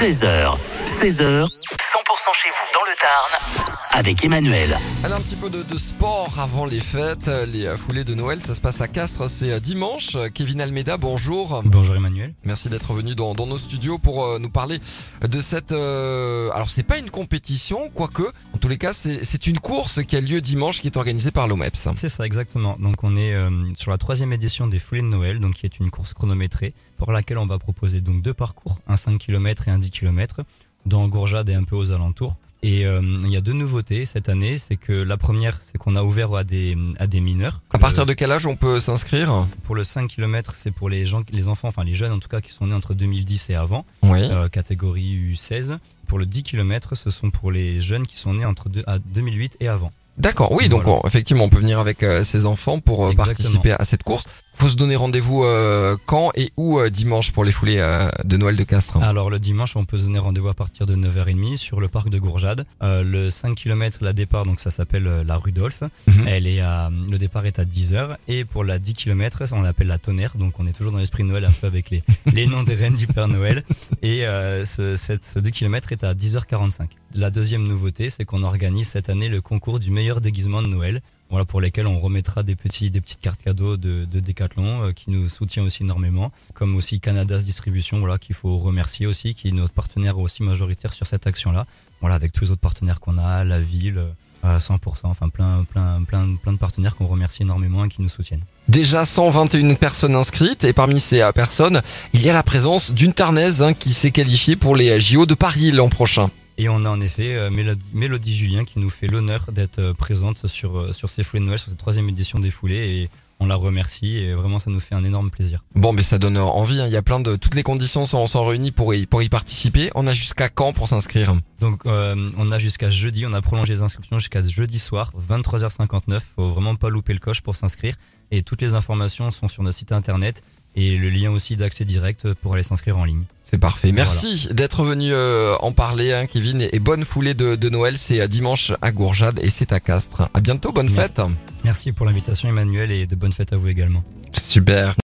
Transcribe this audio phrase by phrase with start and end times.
[0.00, 0.56] 13h,
[0.86, 4.78] 16h, 100% chez vous dans le Tarn avec Emmanuel.
[5.04, 8.54] Allez, un petit peu de, de sport avant les fêtes, les foulées de Noël, ça
[8.54, 10.16] se passe à Castres, c'est euh, dimanche.
[10.32, 11.60] Kevin Almeida, bonjour.
[11.66, 12.32] Bonjour Emmanuel.
[12.44, 14.80] Merci d'être venu dans, dans nos studios pour euh, nous parler
[15.20, 15.72] de cette...
[15.72, 18.22] euh, alors c'est pas une compétition, quoique,
[18.60, 21.48] tous les cas c'est c'est une course qui a lieu dimanche qui est organisée par
[21.48, 21.88] l'OMEPS.
[21.96, 22.76] C'est ça exactement.
[22.78, 25.80] Donc on est euh, sur la troisième édition des foulées de Noël, donc qui est
[25.80, 29.70] une course chronométrée pour laquelle on va proposer donc deux parcours, un 5 km et
[29.70, 30.42] un 10 km,
[30.86, 32.36] dans Gourjade et un peu aux alentours.
[32.62, 35.96] Et euh, il y a deux nouveautés cette année, c'est que la première, c'est qu'on
[35.96, 37.62] a ouvert à des à des mineurs.
[37.70, 39.46] À partir de quel âge on peut s'inscrire?
[39.62, 42.28] Pour le 5 km, c'est pour les gens, les enfants, enfin les jeunes en tout
[42.28, 44.18] cas, qui sont nés entre 2010 et avant, Oui.
[44.30, 45.78] euh, catégorie U16.
[46.06, 48.98] Pour le 10 km, ce sont pour les jeunes qui sont nés entre deux, à
[48.98, 49.90] 2008 et avant.
[50.18, 51.00] D'accord, oui, donc Voilà.
[51.02, 53.24] on- effectivement on peut venir avec euh, ses enfants pour Exactement.
[53.26, 54.24] participer à cette course.
[54.60, 58.36] Faut se donner rendez-vous euh, quand et où euh, dimanche pour les foulées euh, de
[58.36, 58.98] Noël de Castres?
[59.02, 62.10] Alors le dimanche, on peut se donner rendez-vous à partir de 9h30 sur le parc
[62.10, 62.66] de Gourjade.
[62.82, 65.80] Euh, le 5 km, la départ, donc ça s'appelle euh, la Rudolph.
[66.06, 66.28] Mhm.
[66.28, 68.16] Elle est à, le départ est à 10h.
[68.28, 70.32] Et pour la 10 km, on l'appelle la tonnerre.
[70.36, 72.02] Donc on est toujours dans l'esprit de Noël un peu avec les,
[72.34, 73.64] les noms des reines du Père Noël.
[74.02, 76.82] Et euh, ce, cette- ce 10 km est à 10h45.
[77.14, 81.00] La deuxième nouveauté, c'est qu'on organise cette année le concours du meilleur déguisement de Noël.
[81.30, 84.92] Voilà, pour lesquels on remettra des petits, des petites cartes cadeaux de, de Decathlon euh,
[84.92, 89.48] qui nous soutient aussi énormément, comme aussi Canada's Distribution, voilà, qu'il faut remercier aussi, qui
[89.48, 91.66] est notre partenaire aussi majoritaire sur cette action-là.
[92.00, 94.10] Voilà, avec tous les autres partenaires qu'on a, la ville, euh,
[94.42, 98.08] à 100%, enfin plein, plein, plein, plein de partenaires qu'on remercie énormément et qui nous
[98.08, 98.44] soutiennent.
[98.68, 103.12] Déjà 121 personnes inscrites et parmi ces euh, personnes, il y a la présence d'une
[103.12, 106.30] Tarnaise hein, qui s'est qualifiée pour les JO de Paris l'an prochain.
[106.60, 107.48] Et on a en effet euh,
[107.94, 111.46] Mélodie, Julien qui nous fait l'honneur d'être euh, présente sur, euh, sur ces foulées de
[111.46, 113.10] Noël, sur cette troisième édition des foulées, et
[113.42, 115.64] on la remercie, et vraiment ça nous fait un énorme plaisir.
[115.74, 116.78] Bon, mais ça donne envie.
[116.78, 116.86] hein.
[116.86, 119.30] Il y a plein de toutes les conditions sont, sont réunies pour y, pour y
[119.30, 119.90] participer.
[119.94, 121.34] On a jusqu'à quand pour s'inscrire?
[121.60, 126.20] Donc euh, on a jusqu'à jeudi, on a prolongé les inscriptions jusqu'à jeudi soir, 23h59.
[126.36, 127.94] Faut vraiment pas louper le coche pour s'inscrire.
[128.30, 130.42] Et toutes les informations sont sur notre site internet
[130.76, 133.24] et le lien aussi d'accès direct pour aller s'inscrire en ligne.
[133.42, 133.90] C'est parfait.
[133.90, 136.68] Merci d'être venu euh, en parler, hein, Kevin.
[136.72, 137.98] Et, bonne foulée de, de Noël.
[137.98, 140.28] C'est à dimanche à Gourjade et c'est à Castres.
[140.32, 140.72] À bientôt.
[140.72, 141.00] Bonne Merci.
[141.14, 141.22] fête.
[141.64, 144.04] Merci pour l'invitation Emmanuel et de bonnes fêtes à vous également.
[144.32, 144.94] Super.